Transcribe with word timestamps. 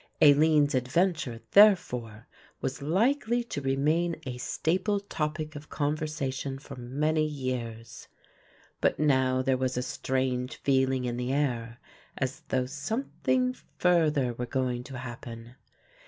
Aline's 0.19 0.73
adventure 0.73 1.41
therefore, 1.51 2.27
was 2.59 2.81
likely 2.81 3.43
to 3.43 3.61
remain 3.61 4.19
a 4.25 4.39
staple 4.39 4.99
topic 4.99 5.55
of 5.55 5.69
conversation 5.69 6.57
for 6.57 6.75
many 6.75 7.23
years. 7.23 8.07
But 8.79 8.97
now 8.97 9.43
there 9.43 9.57
was 9.59 9.77
a 9.77 9.83
strange 9.83 10.55
feeling 10.55 11.05
in 11.05 11.17
the 11.17 11.31
air 11.31 11.77
as 12.17 12.39
though 12.49 12.65
something 12.65 13.53
further 13.77 14.33
were 14.33 14.47
going 14.47 14.83
to 14.85 14.97
happen. 14.97 15.53